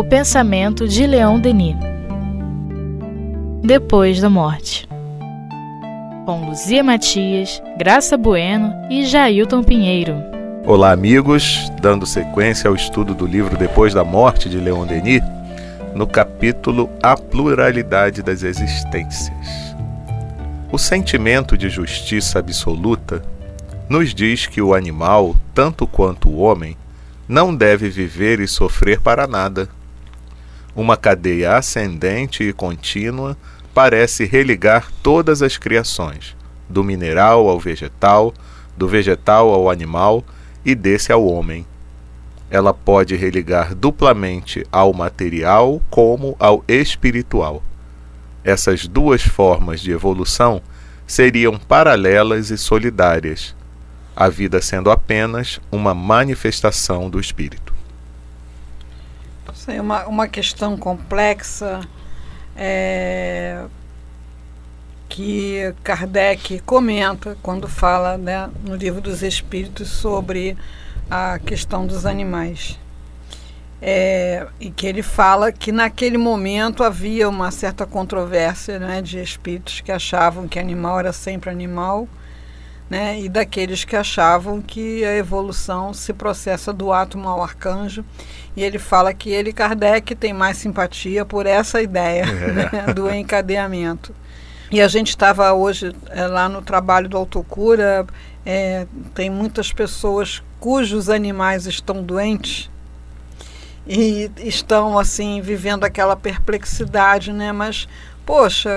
[0.00, 1.76] O pensamento de Leon Denis.
[3.62, 4.88] Depois da morte.
[6.24, 10.14] Com Luzia Matias, Graça Bueno e Jailton Pinheiro.
[10.64, 15.20] Olá, amigos, dando sequência ao estudo do livro Depois da Morte de Leon Denis,
[15.94, 19.76] no capítulo A Pluralidade das Existências.
[20.72, 23.22] O sentimento de justiça absoluta
[23.86, 26.74] nos diz que o animal, tanto quanto o homem,
[27.28, 29.68] não deve viver e sofrer para nada.
[30.74, 33.36] Uma cadeia ascendente e contínua
[33.74, 36.36] parece religar todas as criações,
[36.68, 38.32] do mineral ao vegetal,
[38.76, 40.24] do vegetal ao animal
[40.64, 41.66] e desse ao homem.
[42.50, 47.62] Ela pode religar duplamente ao material como ao espiritual.
[48.42, 50.62] Essas duas formas de evolução
[51.06, 53.54] seriam paralelas e solidárias,
[54.14, 57.69] a vida sendo apenas uma manifestação do espírito.
[59.68, 61.80] É uma, uma questão complexa
[62.56, 63.64] é,
[65.08, 70.56] que Kardec comenta quando fala né, no livro dos Espíritos sobre
[71.10, 72.78] a questão dos animais.
[73.82, 79.80] É, e que ele fala que naquele momento havia uma certa controvérsia né, de espíritos
[79.80, 82.06] que achavam que animal era sempre animal
[82.90, 88.04] né, e daqueles que achavam que a evolução se processa do átomo ao arcanjo.
[88.56, 92.52] E ele fala que ele, Kardec, tem mais simpatia por essa ideia é.
[92.86, 94.12] né, do encadeamento.
[94.72, 98.04] E a gente estava hoje é, lá no trabalho do Autocura,
[98.44, 102.70] é, tem muitas pessoas cujos animais estão doentes
[103.86, 107.50] e estão assim vivendo aquela perplexidade, né?
[107.50, 107.88] Mas
[108.24, 108.70] poxa,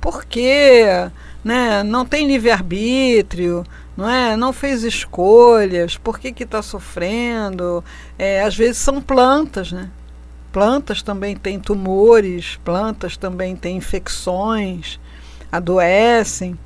[0.00, 1.10] por quê?
[1.44, 1.82] Né?
[1.82, 3.64] não tem livre-arbítrio,
[3.96, 4.36] não é?
[4.36, 7.84] Não fez escolhas, por que está sofrendo?
[8.18, 9.90] É, às vezes são plantas, né?
[10.52, 14.98] Plantas também têm tumores, plantas também têm infecções,
[15.50, 16.58] adoecem.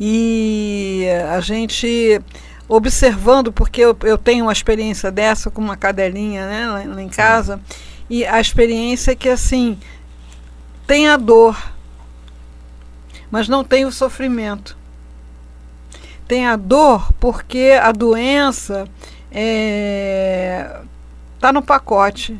[0.00, 2.20] E a gente
[2.68, 7.08] observando, porque eu, eu tenho uma experiência dessa com uma cadelinha né, lá, lá em
[7.08, 7.60] casa,
[8.10, 9.78] e a experiência é que assim
[10.86, 11.56] tem a dor,
[13.30, 14.76] mas não tem o sofrimento.
[16.26, 18.86] Tem a dor porque a doença
[19.30, 20.80] está é,
[21.40, 22.38] tá no pacote.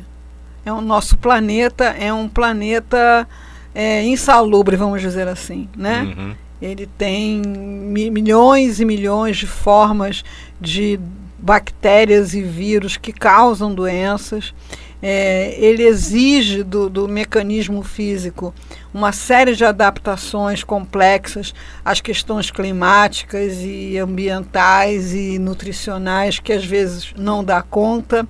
[0.65, 3.27] É o nosso planeta é um planeta
[3.73, 6.01] é, insalubre, vamos dizer assim, né?
[6.01, 6.35] Uhum.
[6.61, 10.23] Ele tem mi milhões e milhões de formas
[10.59, 10.99] de
[11.37, 14.53] bactérias e vírus que causam doenças
[15.01, 18.53] é, ele exige do, do, mecanismo físico
[18.93, 21.53] uma série de adaptações complexas
[21.85, 28.27] às questões climáticas e ambientais e nutricionais que às vezes não dá conta.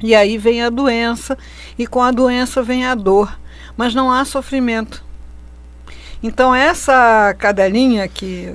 [0.00, 1.36] E aí vem a doença,
[1.78, 3.38] e com a doença vem a dor,
[3.76, 5.02] mas não há sofrimento.
[6.22, 8.52] Então, essa cadelinha que,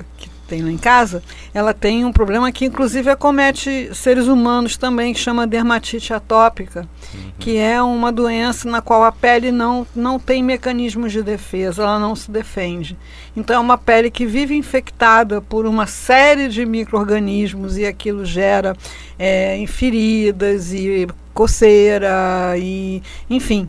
[0.50, 1.22] tem lá em casa,
[1.54, 7.30] ela tem um problema que inclusive acomete seres humanos também, que chama dermatite atópica, uhum.
[7.38, 12.00] que é uma doença na qual a pele não, não tem mecanismos de defesa, ela
[12.00, 12.98] não se defende.
[13.36, 18.76] Então é uma pele que vive infectada por uma série de micro-organismos e aquilo gera
[19.16, 23.00] é, feridas e coceira e
[23.30, 23.68] enfim.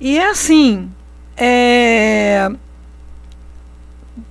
[0.00, 0.88] E é assim,
[1.36, 2.48] é,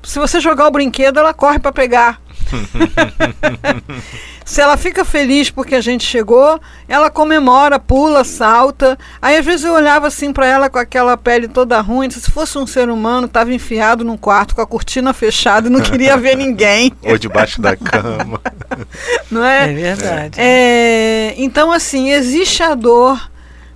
[0.04, 2.22] se você jogar o brinquedo, ela corre para pegar.
[4.48, 8.98] Se ela fica feliz porque a gente chegou, ela comemora, pula, salta.
[9.22, 12.58] Aí às vezes eu olhava assim para ela com aquela pele toda ruim, se fosse
[12.58, 16.36] um ser humano, estava enfiado num quarto com a cortina fechada e não queria ver
[16.40, 16.94] ninguém.
[17.04, 18.40] Ou debaixo da cama.
[19.30, 19.70] Não é?
[19.70, 20.40] É verdade.
[20.40, 23.30] É, então assim, existe a dor,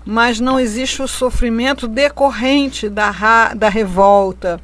[0.05, 4.61] mas não existe o sofrimento decorrente da, da revolta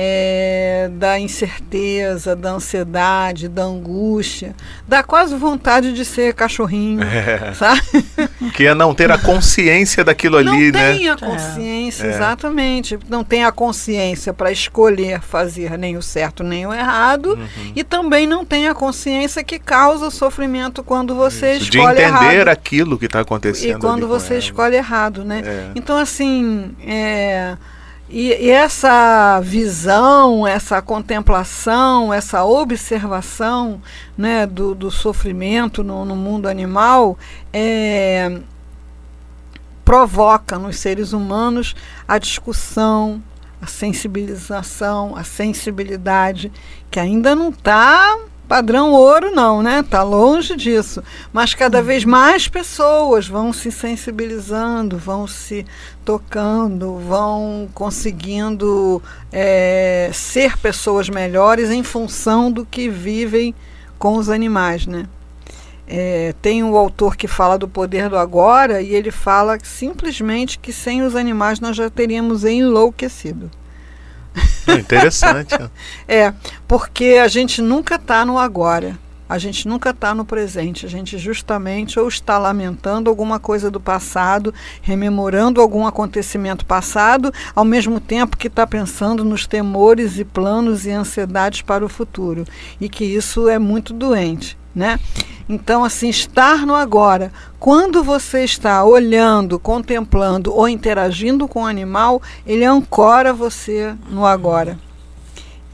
[0.00, 4.54] é, da incerteza, da ansiedade, da angústia,
[4.86, 7.52] da quase vontade de ser cachorrinho, é.
[7.54, 7.82] sabe?
[8.54, 10.90] Que é não ter a consciência daquilo ali, não né?
[10.90, 12.10] Não tem a consciência, é.
[12.10, 12.98] exatamente.
[13.08, 17.72] Não tem a consciência para escolher fazer nem o certo nem o errado uhum.
[17.74, 22.34] e também não tem a consciência que causa sofrimento quando você Isso, escolhe De entender
[22.34, 22.48] errado.
[22.48, 23.76] aquilo que está acontecendo.
[23.76, 25.42] E quando você escolhe errado, né?
[25.44, 25.70] É.
[25.74, 27.56] Então, assim, é
[28.10, 33.82] e, e, essa visão, essa contemplação, essa observação
[34.16, 37.18] né, do, do sofrimento no, no, mundo animal
[37.52, 38.40] é,
[39.84, 41.76] provoca nos seres humanos
[42.06, 43.22] a discussão,
[43.60, 46.50] a sensibilização, a sensibilidade,
[46.90, 48.16] que ainda não está
[48.48, 49.84] padrão ouro não, né?
[49.88, 51.02] Tá longe disso.
[51.32, 55.66] Mas cada vez mais pessoas vão se sensibilizando, vão se
[56.04, 63.54] tocando, vão conseguindo é, ser pessoas melhores em função do que vivem
[63.98, 65.06] com os animais, né?
[65.86, 70.70] É, tem um autor que fala do poder do agora e ele fala simplesmente que
[70.70, 73.50] sem os animais nós já teríamos enlouquecido.
[74.68, 75.54] Interessante.
[76.06, 76.32] é,
[76.66, 78.98] porque a gente nunca está no agora.
[79.28, 83.78] A gente nunca está no presente, a gente justamente ou está lamentando alguma coisa do
[83.78, 90.86] passado, rememorando algum acontecimento passado, ao mesmo tempo que está pensando nos temores e planos
[90.86, 92.46] e ansiedades para o futuro.
[92.80, 94.56] E que isso é muito doente.
[94.78, 95.00] Né?
[95.48, 97.32] Então, assim, estar no agora.
[97.58, 104.78] Quando você está olhando, contemplando ou interagindo com o animal, ele ancora você no agora.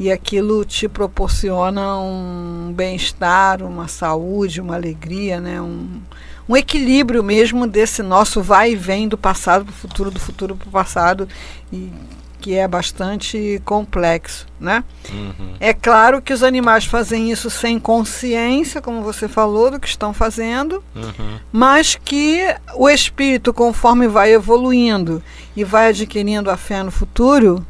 [0.00, 5.60] E aquilo te proporciona um bem-estar, uma saúde, uma alegria, né?
[5.60, 6.00] um,
[6.48, 10.56] um equilíbrio mesmo desse nosso vai e vem do passado para o futuro, do futuro
[10.56, 11.28] para o passado.
[11.70, 11.92] E
[12.44, 14.84] que é bastante complexo, né?
[15.10, 15.54] Uhum.
[15.58, 20.12] É claro que os animais fazem isso sem consciência, como você falou, do que estão
[20.12, 21.38] fazendo, uhum.
[21.50, 22.42] mas que
[22.74, 25.22] o espírito, conforme vai evoluindo
[25.56, 27.64] e vai adquirindo a fé no futuro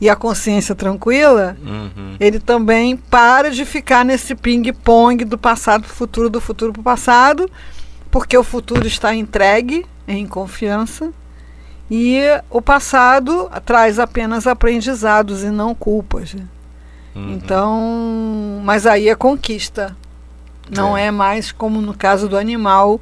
[0.00, 2.16] e a consciência tranquila, uhum.
[2.18, 6.80] ele também para de ficar nesse ping-pong do passado para o futuro, do futuro para
[6.80, 7.48] o passado,
[8.10, 11.12] porque o futuro está entregue em confiança
[11.90, 12.20] e
[12.50, 16.34] o passado traz apenas aprendizados e não culpas.
[17.14, 17.32] Uhum.
[17.34, 19.96] Então, mas aí é conquista.
[20.70, 21.06] Não é.
[21.06, 23.00] é mais como no caso do animal,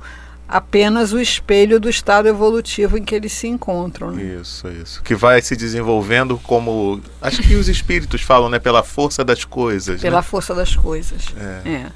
[0.48, 4.10] apenas o espelho do estado evolutivo em que eles se encontram.
[4.10, 4.40] Né?
[4.40, 5.02] Isso, isso.
[5.02, 7.00] Que vai se desenvolvendo como.
[7.20, 8.58] Acho que os espíritos falam, né?
[8.58, 10.00] Pela força das coisas.
[10.00, 10.22] Pela né?
[10.22, 11.26] força das coisas.
[11.64, 11.68] É.
[11.68, 11.86] é.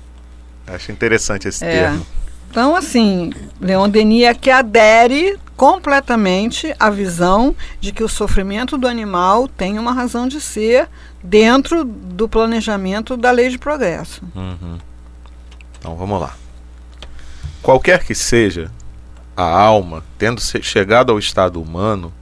[0.68, 1.70] Acho interessante esse é.
[1.70, 2.06] termo.
[2.48, 8.86] Então, assim, Leon Denis é que adere completamente à visão de que o sofrimento do
[8.86, 10.88] animal tem uma razão de ser
[11.22, 14.22] dentro do planejamento da lei de progresso.
[14.34, 14.78] Uhum.
[15.78, 16.36] Então, vamos lá.
[17.62, 18.70] Qualquer que seja
[19.36, 22.12] a alma, tendo chegado ao estado humano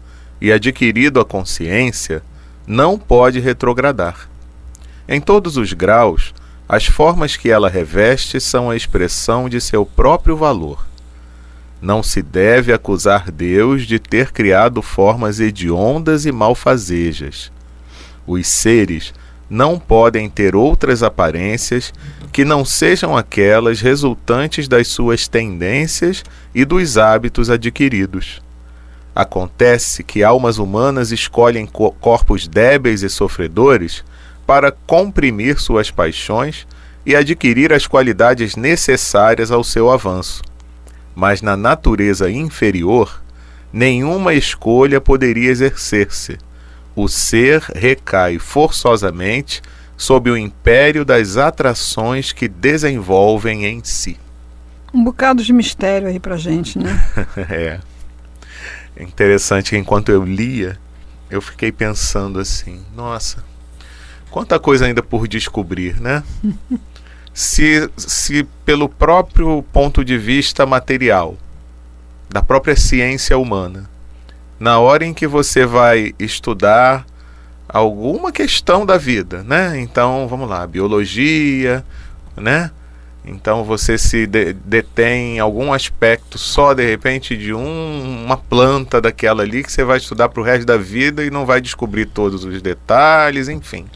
[0.41, 2.23] e adquirido a consciência,
[2.67, 4.29] não pode retrogradar.
[5.09, 6.33] Em todos os graus,
[6.69, 10.87] as formas que ela reveste são a expressão de seu próprio valor.
[11.85, 17.53] Não se deve acusar Deus de ter criado formas hediondas e malfazejas.
[18.27, 19.13] Os seres
[19.51, 21.93] não podem ter outras aparências
[22.33, 28.41] que não sejam aquelas resultantes das suas tendências e dos hábitos adquiridos.
[29.15, 34.03] Acontece que almas humanas escolhem corpos débeis e sofredores
[34.47, 36.67] para comprimir suas paixões
[37.05, 40.54] e adquirir as qualidades necessárias ao seu avanço.
[41.15, 43.23] Mas na natureza inferior,
[43.73, 46.39] nenhuma escolha poderia exercer-se.
[46.97, 49.63] O ser recai forçosamente
[49.97, 54.19] sob o império das atrações que desenvolvem em si.
[54.93, 57.05] Um bocado de mistério aí pra gente, né?
[57.51, 57.81] é.
[59.01, 60.79] Interessante que enquanto eu lia,
[61.29, 63.43] eu fiquei pensando assim: nossa,
[64.35, 66.25] Quanta coisa ainda por descobrir, né?
[67.35, 71.37] se, se pelo próprio ponto de vista material,
[72.31, 73.91] da própria ciência humana,
[74.59, 77.05] na hora em que você vai estudar
[77.69, 79.79] alguma questão da vida, né?
[79.81, 81.85] Então, vamos lá, biologia,
[82.37, 82.71] né?
[83.27, 89.01] Então você se de, detém em algum aspecto só de repente de um, uma planta
[89.01, 92.05] daquela ali que você vai estudar para o resto da vida e não vai descobrir
[92.05, 93.87] todos os detalhes, enfim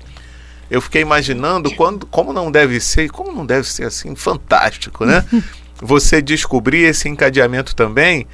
[0.71, 5.25] eu fiquei imaginando quando, como não deve ser, como não deve ser assim, fantástico, né?
[5.81, 8.27] Você descobrir esse encadeamento também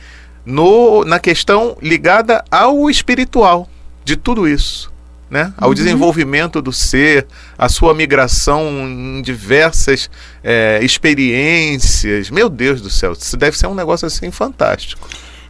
[0.47, 3.69] no, na questão ligada ao espiritual
[4.05, 4.93] de tudo isso.
[5.31, 5.53] Né?
[5.57, 5.75] ao uhum.
[5.75, 7.27] desenvolvimento do ser,
[7.59, 10.09] a sua migração em diversas
[10.45, 12.31] é, experiências.
[12.31, 15.09] Meu Deus do céu, isso deve ser um negócio assim fantástico.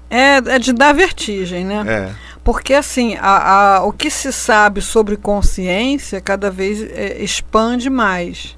[0.08, 1.84] É, é de dar vertigem, né?
[1.86, 2.14] É.
[2.44, 8.54] Porque, assim, a, a, o que se sabe sobre consciência cada vez é, expande mais.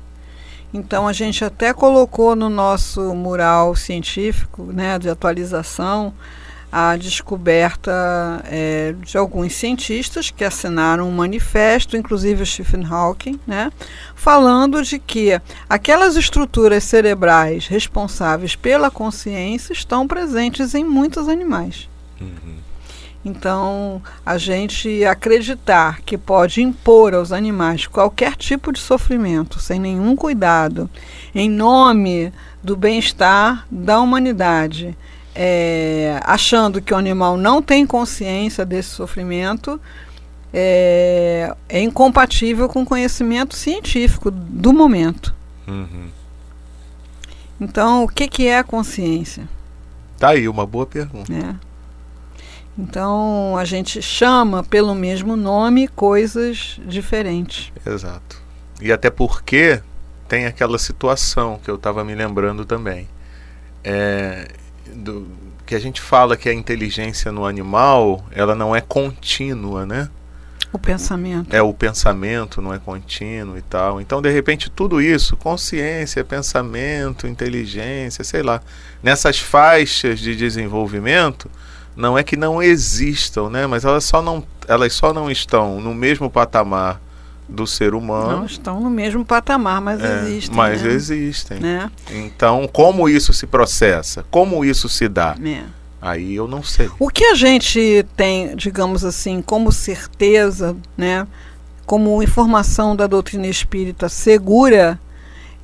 [0.74, 6.12] Então, a gente até colocou no nosso mural científico, né, de atualização,
[6.70, 13.72] a descoberta é, de alguns cientistas que assinaram um manifesto, inclusive o Stephen Hawking, né,
[14.16, 15.40] falando de que
[15.70, 21.88] aquelas estruturas cerebrais responsáveis pela consciência estão presentes em muitos animais.
[22.20, 22.65] Uhum.
[23.26, 30.14] Então, a gente acreditar que pode impor aos animais qualquer tipo de sofrimento, sem nenhum
[30.14, 30.88] cuidado,
[31.34, 34.96] em nome do bem-estar da humanidade,
[35.34, 39.80] é, achando que o animal não tem consciência desse sofrimento,
[40.54, 45.34] é, é incompatível com o conhecimento científico do momento.
[45.66, 46.10] Uhum.
[47.60, 49.48] Então, o que, que é a consciência?
[50.16, 51.32] Tá aí uma boa pergunta.
[51.32, 51.65] É.
[52.78, 57.72] Então, a gente chama pelo mesmo nome coisas diferentes.
[57.86, 58.42] Exato.
[58.80, 59.80] E até porque
[60.28, 63.08] tem aquela situação que eu estava me lembrando também.
[63.82, 64.48] É,
[64.92, 65.26] do,
[65.64, 70.08] que a gente fala que a inteligência no animal ela não é contínua, né?
[70.72, 71.54] O pensamento.
[71.54, 74.00] É o pensamento não é contínuo e tal.
[74.00, 78.60] Então, de repente, tudo isso, consciência, pensamento, inteligência, sei lá,
[79.02, 81.50] nessas faixas de desenvolvimento,
[81.96, 83.66] não é que não existam, né?
[83.66, 87.00] Mas elas só não, elas só não estão no mesmo patamar
[87.48, 88.38] do ser humano.
[88.38, 90.56] Não estão no mesmo patamar, mas É, existem.
[90.56, 90.90] mas né?
[90.90, 91.60] existem.
[91.60, 91.90] Né?
[92.10, 94.24] Então, como isso se processa?
[94.30, 95.36] Como isso se dá?
[95.44, 95.62] É.
[96.02, 96.90] Aí eu não sei.
[96.98, 101.26] O que a gente tem, digamos assim, como certeza, né,
[101.86, 104.98] como informação da doutrina espírita segura,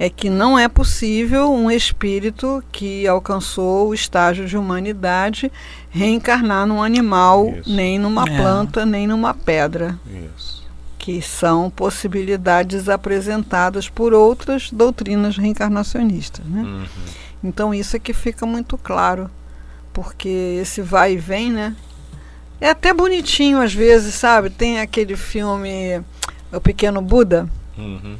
[0.04, 5.50] é que não é possível um espírito que alcançou o estágio de humanidade
[5.90, 7.72] reencarnar num animal, Isso.
[7.72, 8.36] nem numa É.
[8.36, 9.96] planta, nem numa pedra,
[10.34, 10.66] Isso.
[10.98, 16.62] que são possibilidades apresentadas por outras doutrinas reencarnacionistas, né?
[16.62, 16.84] Uhum.
[17.44, 19.30] Então isso é que fica muito claro,
[19.92, 21.76] porque esse vai e vem, né?
[22.60, 24.50] É até bonitinho às vezes, sabe?
[24.50, 26.02] Tem aquele filme
[26.52, 28.16] O Pequeno Buda, Uhum.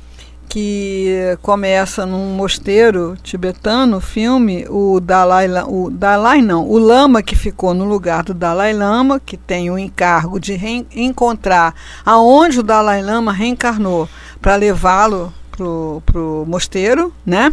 [0.53, 7.35] Que começa num mosteiro tibetano, filme, o Dalai, La- o Dalai não, o Lama que
[7.35, 10.61] ficou no lugar do Dalai Lama, que tem o encargo de
[10.95, 14.07] encontrar aonde o Dalai Lama reencarnou
[14.43, 17.51] para levá-lo pro, pro mosteiro, né?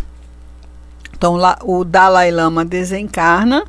[1.16, 3.64] Então lá o Dalai Lama desencarna,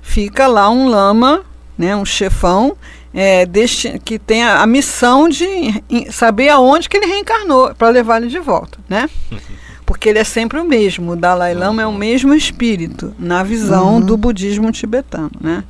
[0.00, 1.42] fica lá um lama,
[1.76, 2.76] né, um chefão,
[3.14, 5.44] é, desti- que tem a, a missão de
[5.88, 9.08] em- saber aonde que ele reencarnou para levar ele de volta, né?
[9.86, 11.12] Porque ele é sempre o mesmo.
[11.12, 15.62] O Dalai Lama é o mesmo espírito na visão do budismo tibetano, né?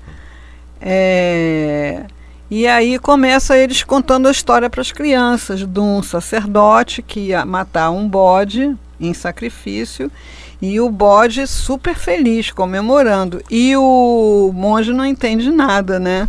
[0.81, 2.05] É,
[2.51, 7.45] e aí começa eles contando a história para as crianças de um sacerdote que ia
[7.45, 10.11] matar um bode em sacrifício
[10.63, 13.43] e o bode super feliz, comemorando.
[13.51, 16.29] E o monge não entende nada, né?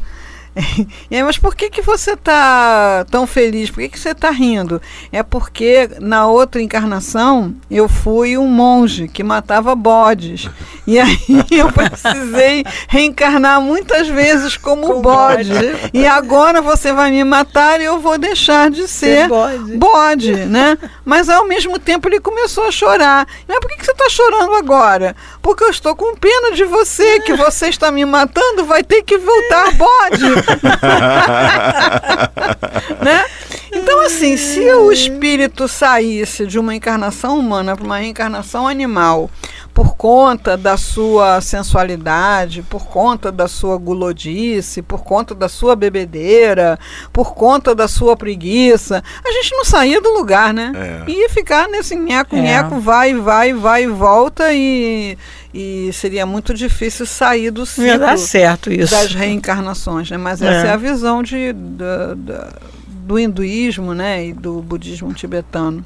[1.09, 3.69] E aí, mas por que, que você está tão feliz?
[3.69, 4.81] Por que, que você está rindo?
[5.11, 10.49] É porque na outra encarnação eu fui um monge que matava bodes.
[10.85, 11.17] E aí
[11.51, 15.49] eu precisei reencarnar muitas vezes como Como bode.
[15.53, 15.91] bode.
[15.93, 19.77] E agora você vai me matar e eu vou deixar de ser bode.
[19.77, 20.77] bode, né?
[21.05, 23.27] Mas ao mesmo tempo ele começou a chorar.
[23.47, 25.15] Mas por que, que você está chorando agora?
[25.41, 29.17] Porque eu estou com pena de você, que você está me matando, vai ter que
[29.17, 30.46] voltar bode.
[33.03, 33.25] né?
[33.71, 39.29] Então, assim, se o espírito saísse de uma encarnação humana para uma reencarnação animal,
[39.77, 46.79] por conta da sua sensualidade, por conta da sua gulodice, por conta da sua bebedeira,
[47.13, 50.71] por conta da sua preguiça, a gente não saía do lugar, né?
[51.07, 51.11] É.
[51.11, 52.79] Ia ficar nesse nheco-nheco, É.
[52.79, 55.15] vai, vai, vai e volta e,
[55.53, 58.89] e seria muito difícil sair do Não ia dar ciclo certo isso.
[58.95, 60.17] das reencarnações, né?
[60.17, 60.47] Mas É.
[60.47, 62.53] essa é a visão de, da- da-
[62.87, 65.85] do hinduísmo, né, e do budismo tibetano.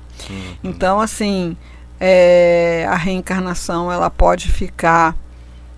[0.64, 1.58] Então, assim,
[2.04, 5.16] é, a reencarnação ela pode ficar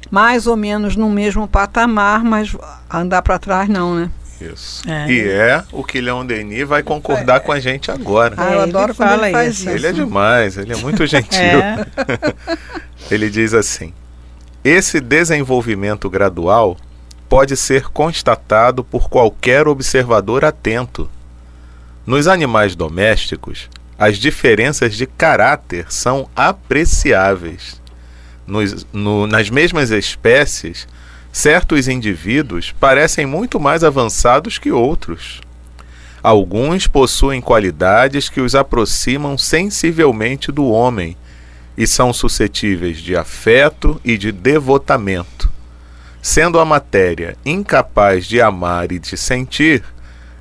[0.09, 2.55] mais ou menos no mesmo patamar, mas
[2.89, 4.09] andar para trás não, né?
[4.39, 4.89] Isso.
[4.89, 5.11] É.
[5.11, 8.35] E é o que Leon Denis vai concordar com a gente agora.
[8.37, 9.61] Ah, É, eu ele adoro quando fala ele faz isso.
[9.63, 9.69] isso.
[9.71, 11.39] Ele é demais, ele é muito gentil.
[11.39, 11.85] É.
[13.11, 13.93] Ele diz assim:
[14.63, 16.77] esse desenvolvimento gradual
[17.27, 21.09] pode ser constatado por qualquer observador atento.
[22.05, 23.69] Nos animais domésticos,
[24.03, 27.81] as diferenças de caráter são apreciáveis.
[28.45, 30.87] Nos- no- nas mesmas espécies,
[31.31, 35.39] certos indivíduos parecem muito mais avançados que outros.
[36.21, 41.15] Alguns possuem qualidades que os aproximam sensivelmente do homem
[41.77, 45.49] e são suscetíveis de afeto e de devotamento.
[46.21, 49.83] Sendo a matéria incapaz de amar e de sentir,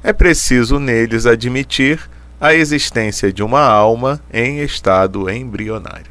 [0.02, 2.00] é preciso neles admitir
[2.42, 6.10] a existência de uma alma em estado embrionário.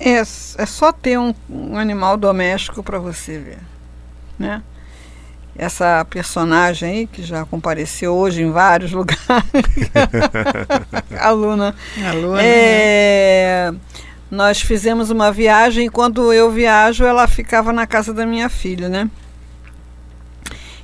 [0.00, 3.58] É, é só ter um, um animal doméstico para você ver,
[4.38, 4.62] né?
[5.58, 9.18] essa personagem aí, que já compareceu hoje em vários lugares,
[11.18, 11.74] a Luna.
[12.06, 12.42] A Luna.
[12.42, 13.72] É,
[14.30, 18.88] nós fizemos uma viagem e quando eu viajo, ela ficava na casa da minha filha,
[18.88, 19.10] né?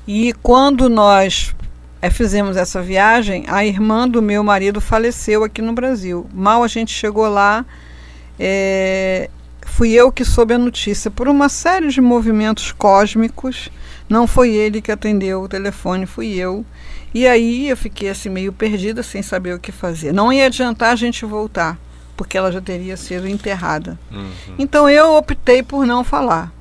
[0.07, 1.55] E quando nós
[2.03, 6.27] é, fizemos essa viagem, a irmã do meu marido faleceu aqui no Brasil.
[6.35, 7.65] Mal a gente chegou lá,
[8.39, 9.31] é,
[9.65, 13.71] fui eu que soube a notícia por uma série de movimentos cósmicos
[14.13, 16.67] não foi ele que atendeu o telefone, fui eu.
[17.15, 20.13] E aí eu fiquei assim meio perdida, sem saber o que fazer.
[20.13, 21.79] Não ia adiantar a gente voltar,
[22.15, 23.99] porque ela já teria sido enterrada.
[24.11, 24.31] Uhum.
[24.59, 26.53] Então eu optei por não falar.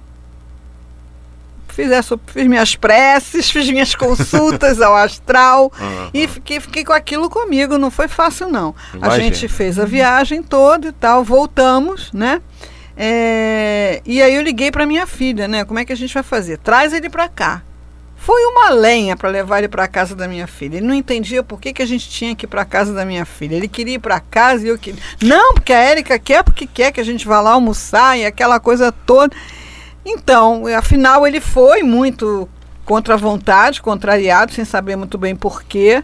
[1.81, 6.09] Fiz, essa, fiz minhas preces, fiz minhas consultas ao astral Uhum.
[6.13, 7.77] e fiquei, fiquei com aquilo comigo.
[7.77, 8.75] Não foi fácil, não.
[8.93, 9.23] A Imagina.
[9.23, 12.39] gente fez a viagem toda e tal, voltamos, né?
[12.95, 15.65] É, e aí eu liguei para minha filha, né?
[15.65, 16.59] Como é que a gente vai fazer?
[16.59, 17.63] Traz ele para cá.
[18.15, 20.77] Foi uma lenha para levar ele para casa da minha filha.
[20.77, 23.25] Ele não entendia por que, que a gente tinha que ir para casa da minha
[23.25, 23.55] filha.
[23.55, 25.01] Ele queria ir para casa e eu queria.
[25.19, 28.59] Não, porque a Érica quer, porque quer que a gente vá lá almoçar e aquela
[28.59, 29.35] coisa toda.
[30.05, 32.49] Então, afinal, ele foi muito
[32.85, 36.03] contra a vontade, contrariado, sem saber muito bem porquê.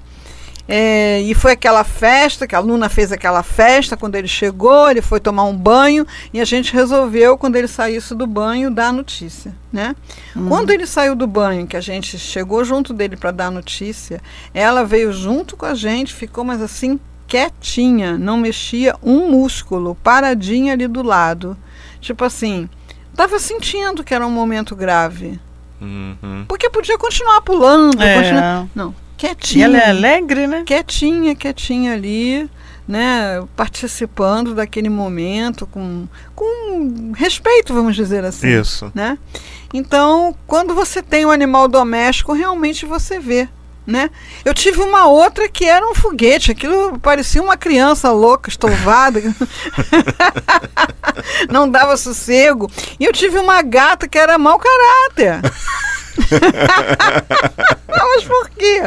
[0.69, 5.01] É, e foi aquela festa, que a Luna fez aquela festa quando ele chegou, ele
[5.01, 8.91] foi tomar um banho e a gente resolveu, quando ele saísse do banho, dar a
[8.91, 9.55] notícia.
[9.71, 9.95] Né?
[10.47, 14.21] Quando ele saiu do banho, que a gente chegou junto dele para dar a notícia,
[14.53, 20.73] ela veio junto com a gente, ficou mas assim quietinha, não mexia um músculo, paradinha
[20.73, 21.57] ali do lado.
[21.99, 22.69] Tipo assim,
[23.17, 25.39] estava sentindo que era um momento grave.
[25.81, 26.45] Uhum.
[26.47, 28.15] Porque podia continuar pulando, É.
[28.15, 30.63] continuar- não, E quietinha ela é alegre, né?
[30.65, 32.47] quietinha, quietinha ali,
[32.87, 38.91] né, participando daquele momento com, com respeito, vamos dizer assim, Isso.
[38.95, 39.17] né?
[39.73, 43.49] Então, quando você tem um animal doméstico, realmente você vê,
[43.87, 44.09] né?
[44.43, 49.21] Eu tive uma outra que era um foguete, aquilo parecia uma criança louca, estovada,
[51.49, 52.69] não dava sossego.
[52.99, 55.39] E eu tive uma gata que era mau caráter.
[57.87, 58.83] Mas por quê?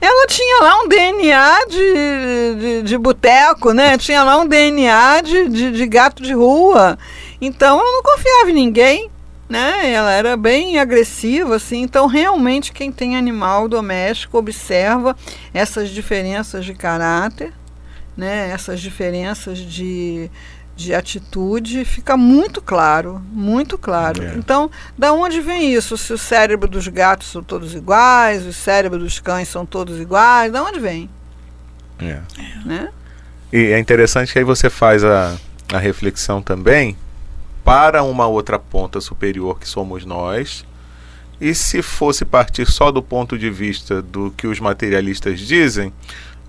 [0.00, 3.96] Ela tinha lá um DNA de, de, de boteco, né?
[3.96, 6.98] Tinha lá um DNA de, de, de gato de rua.
[7.40, 9.10] Então ela não confiava em ninguém,
[9.50, 9.92] né?
[9.92, 11.82] Ela era bem agressiva, assim.
[11.82, 15.16] Então realmente quem tem animal doméstico observa
[15.52, 17.52] essas diferenças de caráter,
[18.16, 18.50] né?
[18.50, 20.30] Essas diferenças de
[20.76, 24.22] de atitude fica muito claro, muito claro.
[24.22, 24.34] É.
[24.34, 25.94] Então, da onde vem isso?
[25.98, 30.50] Se o cérebro dos gatos são todos iguais, o cérebro dos cães são todos iguais,
[30.50, 31.10] da onde vem?
[31.98, 32.20] É.
[32.64, 32.88] Né?
[33.52, 35.36] E é interessante que aí você faz a,
[35.70, 36.96] a reflexão também
[37.64, 40.64] para uma outra ponta superior que somos nós.
[41.40, 45.90] E se fosse partir só do ponto de vista do que os materialistas dizem,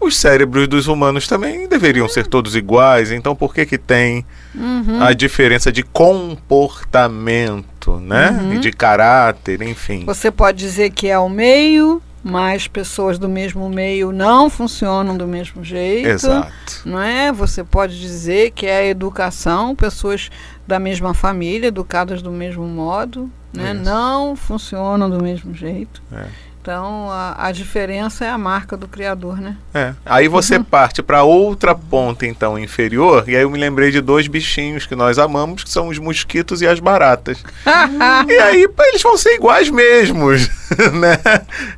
[0.01, 3.11] os cérebros dos humanos também deveriam ser todos iguais.
[3.11, 5.01] Então por que que tem Uhum.
[5.01, 8.31] a diferença de comportamento, né?
[8.31, 8.53] Uhum.
[8.55, 10.03] E de caráter, enfim.
[10.05, 15.27] Você pode dizer que é o meio, mas pessoas do mesmo meio não funcionam do
[15.27, 16.09] mesmo jeito.
[16.09, 16.51] Exato.
[16.85, 17.31] Não é?
[17.31, 20.29] Você pode dizer que é a educação, pessoas
[20.71, 23.73] da mesma família, educadas do mesmo modo, né?
[23.73, 26.01] Não funcionam do mesmo jeito.
[26.13, 26.23] É.
[26.61, 29.57] Então a, a diferença é a marca do Criador, né?
[29.73, 29.93] É.
[30.05, 30.63] Aí você Uhum.
[30.63, 34.95] parte para outra ponta então inferior, e aí eu me lembrei de dois bichinhos que
[34.95, 37.43] nós amamos, que são os mosquitos e as baratas.
[38.29, 40.47] e aí eles vão ser iguais mesmos,
[40.93, 41.17] né?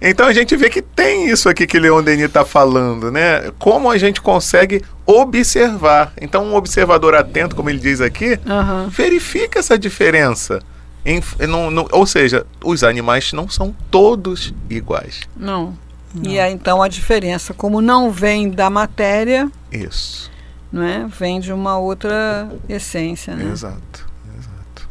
[0.02, 3.52] Então a gente vê que tem isso aqui que Leon Denis está falando, né?
[3.58, 6.14] Como a gente consegue observar.
[6.20, 8.88] Então um observador atento, como ele diz aqui, Aham.
[8.90, 10.60] verifica essa diferença.
[11.06, 15.22] Em- não- não- ou seja, os animais não são todos iguais.
[15.36, 15.78] Não.
[16.24, 20.32] E aí, então a diferença, como não vem da matéria, Isso.
[20.72, 21.06] não é?
[21.08, 23.52] Vem de uma outra essência, né?
[23.52, 24.06] Exato,
[24.38, 24.88] exato.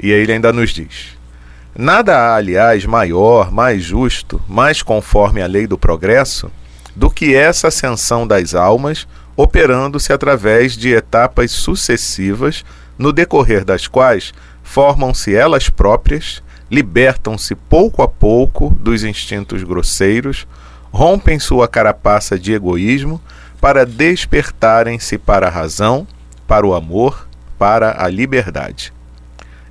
[0.00, 1.18] E aí ele ainda nos diz:
[1.76, 6.50] Nada há, aliás, maior, mais justo, mais conforme a lei do progresso,
[6.94, 12.64] do que essa ascensão das almas, operando-se através de etapas sucessivas,
[12.98, 20.46] no decorrer das quais formam-se elas próprias, libertam-se pouco a pouco dos instintos grosseiros,
[20.90, 23.20] rompem sua carapaça de egoísmo
[23.60, 26.06] para despertarem-se para a razão,
[26.46, 27.28] para o amor,
[27.58, 28.92] para a liberdade.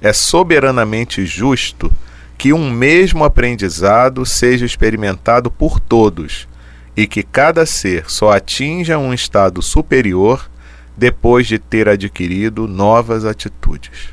[0.01, 1.91] É soberanamente justo
[2.38, 6.47] que um mesmo aprendizado seja experimentado por todos
[6.95, 10.49] e que cada ser só atinja um estado superior
[10.97, 14.10] depois de ter adquirido novas atitudes.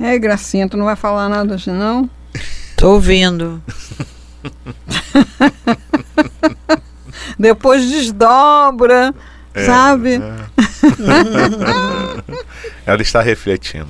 [0.00, 2.08] É, Gracinha, tu não vai falar nada hoje, não?
[2.76, 3.60] Tô ouvindo.
[7.38, 9.14] Depois desdobra,
[9.54, 10.14] É, sabe?
[10.14, 10.46] é.
[12.86, 13.88] Ela está refletindo.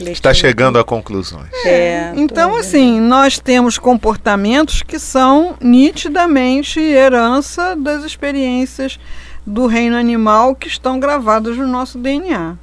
[0.00, 1.48] Está chegando a conclusões.
[1.64, 8.98] É, tô Então, assim, nós temos comportamentos que são nitidamente herança das experiências
[9.46, 12.56] do reino animal que estão gravadas no nosso DNA.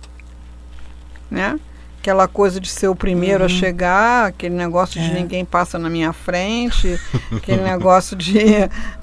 [1.30, 1.60] Né?
[2.00, 5.14] Aquela coisa de ser o primeiro a chegar, aquele negócio de É.
[5.14, 6.98] ninguém passa na minha frente,
[7.36, 8.34] aquele negócio de.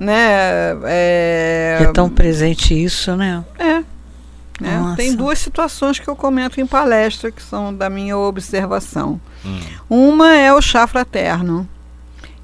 [0.00, 3.44] Né, é, É tão presente isso, né?
[3.58, 3.82] é.
[4.60, 4.94] Né?
[4.96, 9.20] Tem duas situações que eu comento em palestra que são da minha observação.
[9.44, 9.60] Hum.
[9.88, 11.68] Uma é o chá fraterno.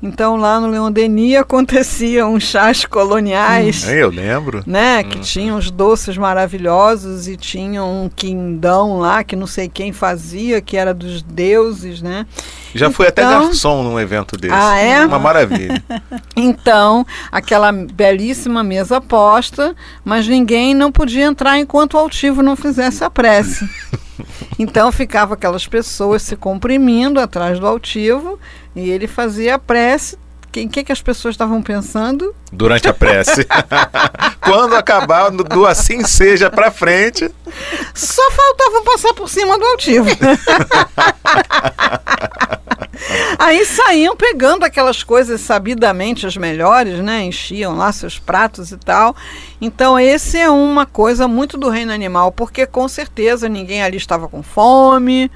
[0.03, 4.63] Então lá no Leon Denis aconteciam chás coloniais, É, Eu lembro.
[4.67, 5.21] né, que Hum.
[5.21, 10.77] tinham os doces maravilhosos e tinham um quindão lá que não sei quem fazia, que
[10.77, 12.27] era dos deuses, né?
[12.75, 14.55] Já fui até Então- garçom num evento desse.
[14.55, 15.05] Ah, é?
[15.05, 15.83] Uma maravilha.
[16.37, 23.05] Então, aquela belíssima mesa posta, mas ninguém não podia entrar enquanto o altivo não fizesse
[23.05, 23.69] a prece.
[24.59, 28.39] Então ficava aquelas pessoas se comprimindo atrás do altivo
[28.75, 30.19] e ele fazia a prece.
[30.51, 32.35] O que, que, que as pessoas estavam pensando?
[32.53, 33.47] Durante a prece.
[34.43, 37.31] Quando acabar do, assim seja pra frente,
[37.95, 40.11] Só faltava passar por cima do altivo.
[43.39, 47.23] Aí saíam pegando aquelas coisas sabidamente as melhores, né?
[47.23, 49.15] Enchiam lá seus pratos e tal.
[49.61, 54.27] Então, esse é uma coisa muito do reino animal, porque com certeza ninguém ali estava
[54.27, 55.31] com fome.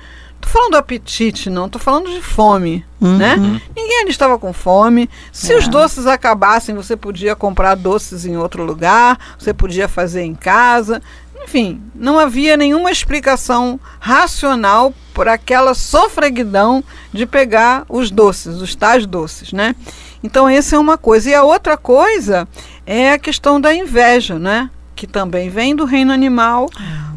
[0.44, 3.37] Tô falando do apetite, não, tô falando de fome, né?
[3.74, 5.09] Ninguém ali estava com fome.
[5.33, 5.68] Se os É.
[5.68, 11.02] doces acabassem, você podia comprar doces em outro lugar, você podia fazer em casa.
[11.42, 19.07] Enfim, não havia nenhuma explicação racional por aquela sofreguidão de pegar os doces, os tais
[19.07, 19.74] doces, né?
[20.22, 21.30] Então, essa é uma coisa.
[21.30, 22.46] E a outra coisa
[22.87, 24.70] é a questão da inveja, né?
[24.96, 26.68] Que também vem do reino animal,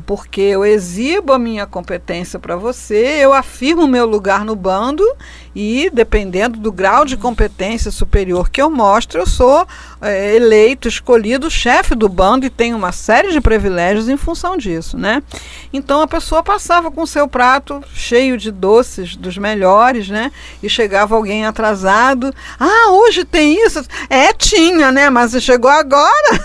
[0.08, 5.04] porque eu exibo a minha competência para você, eu afirmo o meu lugar no bando
[5.54, 9.67] e, dependendo do grau de competência superior que eu mostro, eu sou
[10.02, 14.98] eh, eleito, escolhido chefe do bando e tenho uma série de privilégios em função disso,
[14.98, 15.22] né?
[15.74, 20.32] Então a pessoa passava com seu prato cheio de doces dos melhores, né?
[20.63, 22.34] E chegava alguém atrasado.
[22.58, 23.84] Ah, hoje tem isso?
[24.10, 25.10] É, tinha, né?
[25.10, 26.39] Mas chegou agora.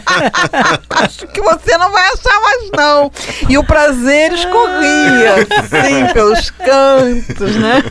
[0.88, 2.85] Acho que você não vai achar mais, não.
[3.48, 7.82] E o prazer escorria, assim, pelos cantos, né?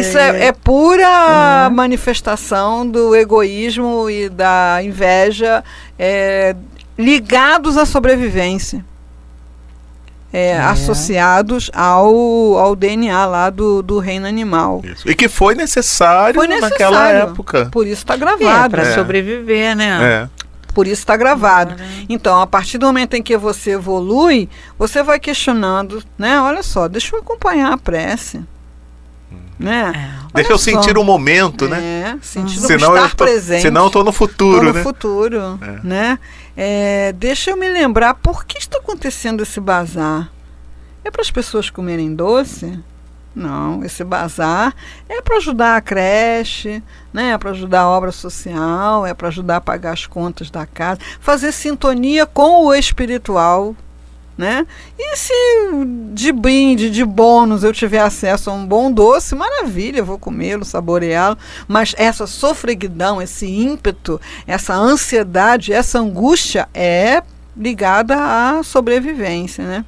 [0.00, 5.62] Isso é, é pura manifestação do egoísmo e da inveja
[5.98, 6.54] é,
[6.98, 8.84] ligados à sobrevivência.
[10.30, 10.58] É, É.
[10.58, 12.14] Associados ao,
[12.58, 14.82] ao DNA lá do, do reino animal.
[14.84, 15.08] Isso.
[15.08, 16.68] E que foi necessário, Foi naquela
[17.04, 17.30] necessário.
[17.30, 17.68] época.
[17.72, 18.70] Por isso está É, gravado.
[18.70, 18.94] para É.
[18.94, 20.28] sobreviver, né?
[20.78, 21.74] Por isso está gravado.
[22.08, 26.40] Então, a partir do momento em que você evolui, você vai questionando, né?
[26.40, 28.40] Olha só, deixa eu acompanhar a prece.
[29.58, 29.92] Né?
[29.92, 30.26] É.
[30.36, 30.70] Deixa eu só.
[30.70, 31.80] sentir o momento, né?
[32.14, 33.62] É, sentindo Senão estar eu tô, presente.
[33.62, 34.82] senão eu tô no futuro, Tô no né?
[34.84, 35.80] futuro, É.
[35.82, 36.18] né?
[36.56, 40.30] É, deixa eu me lembrar por que está acontecendo esse bazar.
[41.04, 42.78] É para as pessoas comerem doce?
[43.38, 44.74] Não, esse bazar
[45.08, 47.30] é para ajudar a creche, né?
[47.30, 51.00] É para ajudar a obra social, é para ajudar a pagar as contas da casa,
[51.20, 53.76] fazer sintonia com o espiritual,
[54.36, 54.66] né?
[54.98, 55.32] E se
[56.14, 61.38] de brinde, de bônus, eu tiver acesso a um bom doce, maravilha, vou comê-lo, saboreá-lo.
[61.68, 67.22] Mas essa sofreguidão, esse ímpeto, essa ansiedade, essa angústia é
[67.56, 69.84] ligada à sobrevivência, né?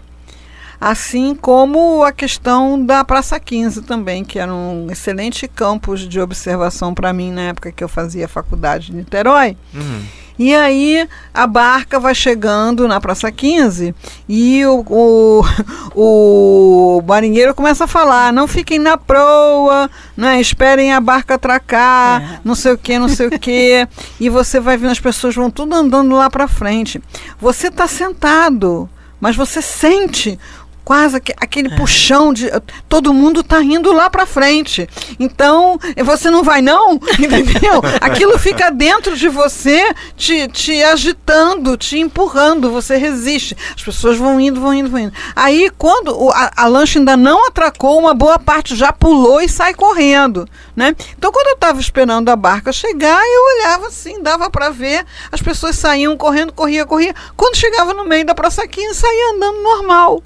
[0.81, 6.95] Assim como a questão da Praça 15 também, que era um excelente campus de observação
[6.95, 9.57] para mim na época que eu fazia faculdade de Niterói.
[9.75, 10.03] Hum.
[10.39, 13.95] E aí a barca vai chegando na Praça 15
[14.27, 15.45] e o, o,
[15.95, 22.41] o marinheiro começa a falar, não fiquem na proa, né, esperem a barca atracar, É.
[22.43, 23.87] não sei o que, não sei o que.
[24.19, 27.03] E você vai vendo as pessoas vão tudo andando lá para frente.
[27.39, 28.89] Você está sentado,
[29.21, 30.39] mas você sente
[30.85, 32.51] quase aque- aquele puxão de
[32.89, 34.89] todo mundo tá indo lá para frente.
[35.19, 37.81] Então, você não vai não, entendeu?
[38.01, 43.57] Aquilo fica dentro de você, te, te agitando, te empurrando, você resiste.
[43.77, 45.13] As pessoas vão indo, vão indo, vão indo.
[45.37, 49.49] Aí, quando o- a, a lancha ainda não atracou, uma boa parte já pulou e
[49.49, 50.95] sai correndo, né?
[51.17, 55.41] Então, quando eu estava esperando a barca chegar, eu olhava assim, dava para ver, as
[55.41, 57.15] pessoas saíam correndo, corria, corria.
[57.37, 60.23] Quando chegava no meio da praça 15, saía andando normal.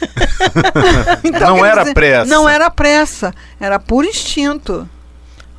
[1.24, 2.30] Então, Não era pressa.
[2.30, 4.88] Não era pressa, era por instinto.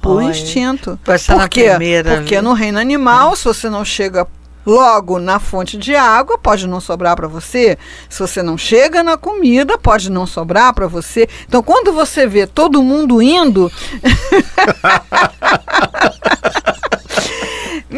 [0.02, 0.98] Por instinto.
[1.04, 1.70] Por quê?
[1.72, 4.26] primeira Porque no reino animal, se você não chega
[4.66, 7.78] logo na fonte de água, pode não sobrar para você.
[8.10, 11.28] Se você não chega na comida, pode não sobrar para você.
[11.48, 13.70] Então, quando você vê todo mundo indo.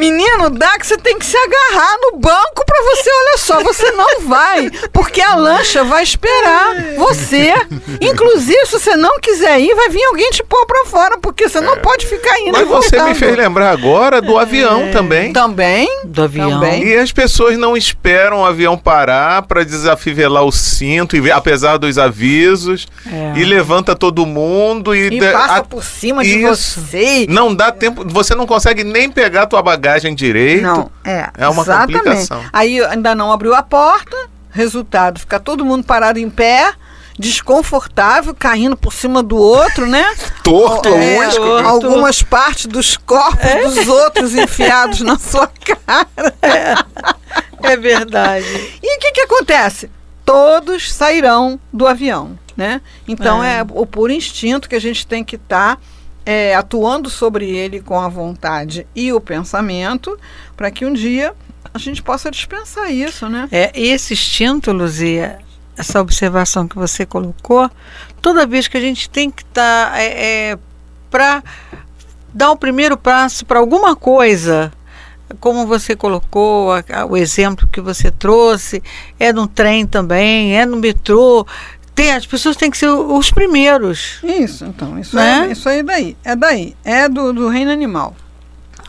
[0.06, 3.08] Menino, dá que você tem que se agarrar no banco para você.
[3.12, 7.54] Olha só, você não vai, porque a lancha vai esperar você.
[8.02, 11.62] Inclusive, se você não quiser ir, vai vir alguém te pôr para fora, porque você
[11.62, 12.54] não pode ficar indo.
[12.54, 15.32] Mas e você me fez lembrar agora do avião também.
[15.32, 15.88] Também.
[16.06, 16.50] Do avião.
[16.50, 16.84] Também.
[16.84, 22.00] E as pessoas não esperam o avião parar para desafivelar o cinto, e, apesar dos
[22.00, 23.34] avisos, É.
[23.40, 26.82] e levanta todo mundo e, E passa a- por cima de Isso.
[26.82, 27.28] você.
[27.30, 30.64] não dá tempo, você não consegue nem pegar a tua bagagem direito.
[30.64, 31.30] Não, é.
[31.38, 31.98] É uma exatamente.
[31.98, 32.44] complicação.
[32.54, 34.16] Aí ainda não abriu a porta,
[34.50, 36.74] resultado, fica todo mundo parado em pé,
[37.18, 40.06] desconfortável, caindo por cima do outro, né?
[40.44, 41.68] Torto, É, uns- torto.
[41.68, 46.08] algumas partes dos corpos dos outros enfiados na sua cara.
[47.64, 48.46] É verdade.
[48.82, 49.90] E o que, que acontece?
[50.26, 52.82] Todos sairão do avião, né?
[53.08, 53.66] Então é, É.
[53.70, 55.80] o puro instinto que a gente tem que estar
[56.56, 60.18] atuando sobre ele com a vontade e o pensamento,
[60.56, 61.34] para que um dia
[61.74, 63.48] a gente possa dispensar isso, né?
[63.52, 65.40] É, esse instinto, Luzia,
[65.78, 67.70] essa observação que você colocou,
[68.22, 70.58] toda vez que a gente tem que estar é,
[71.10, 71.44] para
[72.34, 74.72] dar o primeiro passo para alguma coisa,
[75.40, 78.84] como você colocou, a- a- o exemplo que você trouxe,
[79.20, 81.48] é no trem também, é no metrô.
[82.10, 84.20] As pessoas têm que ser os primeiros.
[84.24, 85.48] Isso, então, isso, Né?
[85.48, 86.18] é, isso aí daí.
[86.24, 86.76] É daí.
[86.84, 88.16] É do, do reino animal.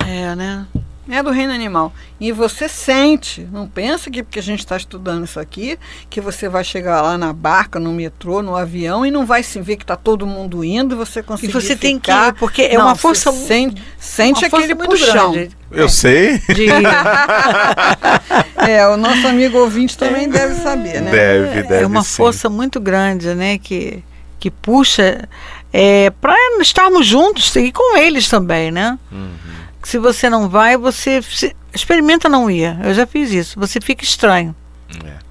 [0.06, 0.66] É, né?
[1.08, 1.92] É do reino animal.
[2.20, 5.76] E você sente, não pensa que porque a gente está estudando isso aqui,
[6.08, 9.60] que você vai chegar lá na barca, no metrô, no avião e não vai se
[9.60, 12.28] ver que está todo mundo indo e você E conseguir você tem que ficar.
[12.28, 15.32] ir, porque é Não, uma força Sente, sente uma força aquele muito puxão.
[15.32, 16.38] grande Eu sei.
[16.38, 16.66] de
[18.68, 21.10] É, o nosso amigo ouvinte também deve saber, né?
[21.10, 21.82] Deve, deve.
[21.82, 22.16] é uma sim.
[22.16, 23.58] força muito grande, né?
[23.58, 24.02] Que,
[24.38, 25.28] que puxa
[25.72, 28.98] é, para estarmos juntos e com eles também, né?
[29.10, 29.61] Uhum.
[29.82, 32.76] Se você não vai, você se- experimenta não ir.
[32.84, 33.58] Eu já fiz isso.
[33.58, 34.54] Você fica estranho.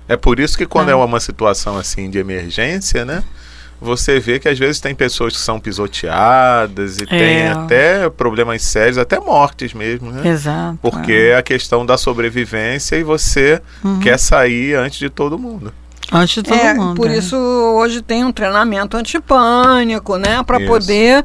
[0.08, 0.92] É por isso que quando Ah.
[0.92, 3.24] é uma situação assim de emergência, né?
[3.80, 7.52] Você vê que às vezes tem pessoas que são pisoteadas e tem É.
[7.52, 10.28] até problemas sérios, até mortes mesmo, né?
[10.30, 10.78] Exato.
[10.82, 14.00] Porque é a questão da sobrevivência e você Uhum.
[14.00, 15.74] quer sair antes de todo mundo.
[16.12, 16.96] Antes de todo É, mundo.
[16.98, 17.18] por é.
[17.18, 20.44] isso hoje tem um treinamento antipânico, né?
[20.44, 21.24] Para poder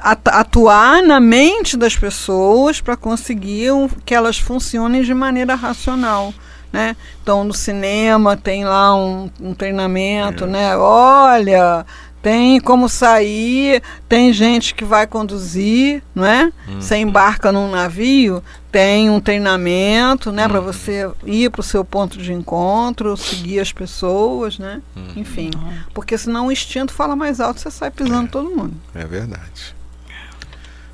[0.00, 6.32] atuar na mente das pessoas para conseguir um- que elas funcionem de maneira racional.
[6.72, 6.96] Né?
[7.22, 10.76] Então no cinema tem lá um, um treinamento, né?
[10.76, 11.86] Olha,
[12.20, 16.52] tem como sair, tem gente que vai conduzir, não é?
[16.78, 22.18] Você embarca num navio, tem um treinamento, né, para você ir para o seu ponto
[22.18, 24.82] de encontro, seguir as pessoas, né?
[25.14, 25.50] Enfim,
[25.94, 28.74] porque senão o instinto fala mais alto, você sai pisando todo mundo.
[28.94, 29.74] É verdade.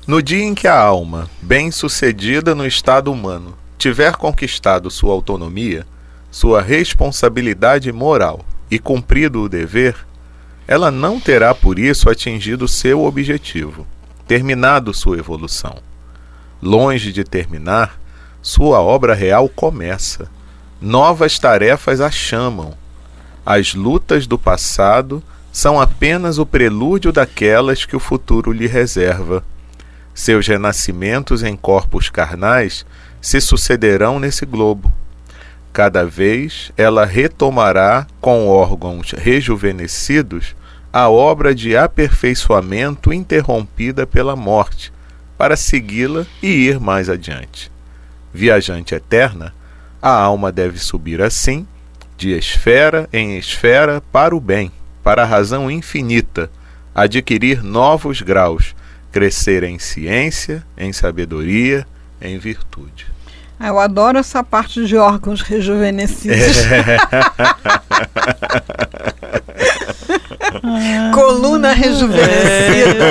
[0.05, 5.87] No dia em que a alma, bem-sucedida no estado humano, tiver conquistado sua autonomia,
[6.29, 9.95] sua responsabilidade moral e cumprido o dever,
[10.67, 13.87] ela não terá por isso atingido seu objetivo,
[14.27, 15.77] terminado sua evolução.
[16.61, 17.97] Longe de terminar,
[18.41, 20.29] sua obra real começa.
[20.81, 22.73] Novas tarefas a chamam.
[23.45, 29.45] As lutas do passado são apenas o prelúdio daquelas que o futuro lhe reserva.
[30.13, 32.85] Seus renascimentos em corpos carnais
[33.21, 34.91] se sucederão nesse globo.
[35.71, 40.55] Cada vez ela retomará, com órgãos rejuvenescidos,
[40.91, 44.93] a obra de aperfeiçoamento interrompida pela morte,
[45.35, 47.71] para segui-la e ir mais adiante.
[48.31, 49.51] Viajante eterna,
[49.99, 51.65] a alma deve subir assim,
[52.15, 54.71] de esfera em esfera para o bem,
[55.03, 56.51] para a razão infinita,
[56.93, 58.75] adquirir novos graus,
[59.13, 61.85] crescer em ciência, em sabedoria,
[62.19, 63.05] em virtude.
[63.59, 66.39] Ah, eu adoro essa parte de órgãos rejuvenescidos.
[71.13, 73.05] Coluna rejuvenescida.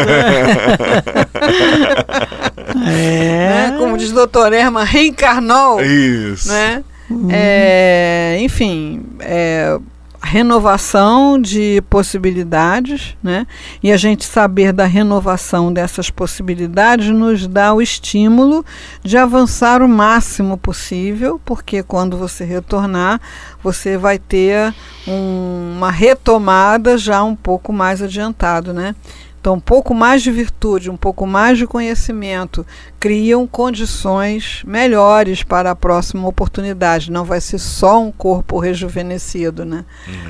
[2.84, 3.70] É.
[3.70, 3.76] né?
[3.78, 5.80] Como diz o doutor Erma, reencarnou.
[5.80, 6.48] Isso.
[6.48, 6.82] né?
[7.30, 9.78] É, enfim, é,
[10.22, 13.46] renovação de possibilidades, né?
[13.82, 18.64] E a gente saber da renovação dessas possibilidades nos dá o estímulo
[19.02, 23.20] de avançar o máximo possível, porque quando você retornar,
[23.62, 24.72] você vai ter
[25.06, 28.94] um- uma retomada já um pouco mais adiantado, né?
[29.42, 32.64] Então, um pouco mais de virtude, um pouco mais de conhecimento
[33.00, 37.10] criam condições melhores para a próxima oportunidade.
[37.10, 39.84] Não vai ser só um corpo rejuvenescido, né?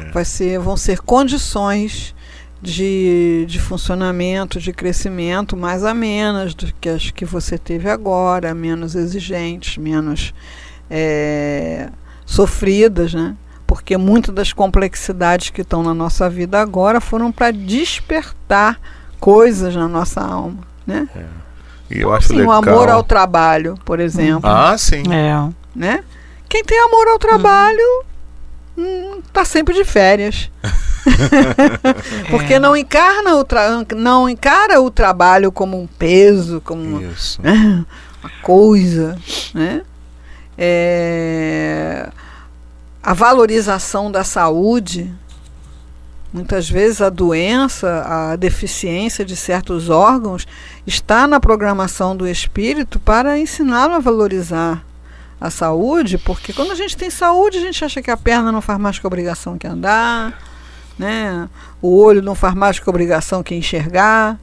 [0.07, 0.11] É.
[0.13, 2.15] Vai ser, vão ser condições
[2.63, 8.95] de, de funcionamento, de crescimento mais amenas do que as que você teve agora, menos
[8.95, 10.33] exigentes, menos
[10.91, 11.91] é,
[12.25, 13.37] sofridas, né?
[13.67, 18.81] Porque muitas das complexidades que estão na nossa vida agora foram para despertar
[19.23, 21.09] coisas na nossa alma, né?
[21.89, 22.49] E eu acho Sim, legal.
[22.49, 25.05] o amor ao trabalho, por exemplo, Ah, sim.
[25.13, 25.49] É.
[25.77, 26.03] né?
[26.49, 28.03] Quem tem amor ao trabalho
[28.77, 30.51] hum, tá sempre de férias.
[32.31, 32.59] Porque É.
[32.59, 36.99] não encarna o tra não encara o trabalho como um peso, como
[37.41, 37.85] né,
[38.23, 39.17] uma coisa,
[39.55, 39.83] né?
[40.59, 42.09] É,
[43.03, 45.13] a valorização da saúde,
[46.33, 50.47] muitas vezes a doença, a deficiência de certos órgãos
[50.87, 54.85] está na programação do espírito para ensiná-lo a valorizar
[55.41, 58.61] a saúde, porque quando a gente tem saúde, a gente acha que a perna não
[58.63, 60.39] faz mais que obrigação que andar,
[60.99, 61.49] né?
[61.81, 64.39] O olho não faz mais que obrigação que enxergar.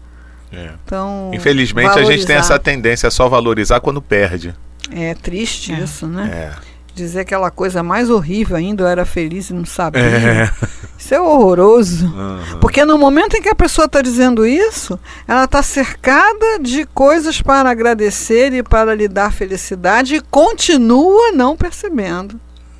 [0.51, 0.71] É.
[0.83, 2.35] Então, Infelizmente a gente tem valorizar.
[2.35, 4.53] essa tendência a só valorizar quando perde.
[4.91, 5.79] É triste É.
[5.79, 6.29] isso, né?
[6.31, 6.69] É.
[6.95, 10.01] Dizer aquela coisa mais horrível ainda, eu era feliz e não sabia.
[10.01, 10.51] É.
[10.99, 12.05] Isso é horroroso.
[12.07, 12.59] Aham.
[12.59, 17.41] Porque no momento em que a pessoa está dizendo isso, ela está cercada de coisas
[17.41, 22.37] para agradecer e para lhe dar felicidade e continua não percebendo.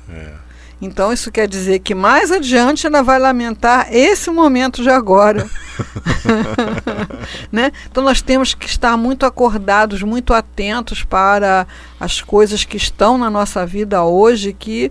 [0.08, 0.34] É.
[0.82, 5.48] Então isso quer dizer que mais adiante ela vai lamentar esse momento de agora.
[7.50, 7.72] né?
[7.90, 11.66] Então nós temos que estar muito acordados, muito atentos para
[11.98, 14.90] as coisas que estão na nossa vida hoje que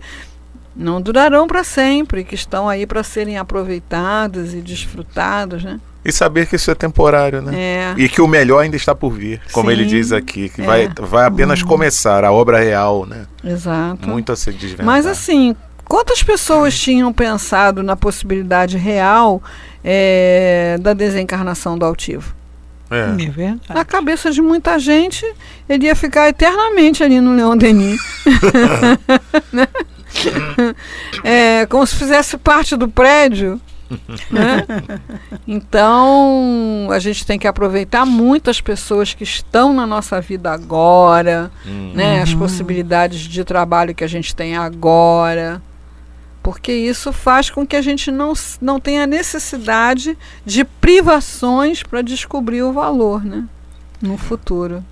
[0.75, 5.79] não durarão para sempre, que estão aí para serem aproveitadas e desfrutadas, né?
[6.03, 7.53] E saber que isso é temporário, né?
[7.55, 7.93] É.
[7.97, 10.65] E que o melhor ainda está por vir, como ele Sim, diz aqui, que é.
[10.65, 13.25] vai, vai apenas começar a obra real, né?
[13.43, 14.07] Exato.
[14.07, 14.85] Muito a ser desvendar.
[14.85, 15.55] Mas assim,
[15.85, 19.43] quantas pessoas tinham pensado na possibilidade real
[19.83, 22.33] é, da desencarnação do altivo?
[22.89, 23.23] É.
[23.23, 23.61] É verdade.
[23.69, 25.25] Na cabeça de muita gente,
[25.67, 28.01] ele ia ficar eternamente ali no Leão Denis.
[29.51, 29.67] Né?
[31.23, 33.59] é, como se fizesse parte do prédio.
[34.29, 34.65] né?
[35.47, 41.51] Então, a gente tem que aproveitar muito as pessoas que estão na nossa vida agora,
[41.65, 41.93] Hum.
[41.95, 42.21] né?
[42.21, 45.61] as possibilidades de trabalho que a gente tem agora.
[46.41, 52.63] Porque isso faz com que a gente não, não tenha necessidade de privações para descobrir
[52.63, 53.45] o valor né?
[54.01, 54.83] no futuro.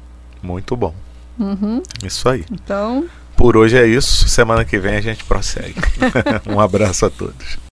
[0.42, 0.94] Muito bom.
[1.40, 1.82] Uhum.
[2.04, 2.46] Isso aí.
[2.52, 3.06] Então,
[3.38, 4.28] Por hoje é isso.
[4.28, 5.76] Semana que vem a gente prossegue.
[6.50, 7.58] um abraço a todos.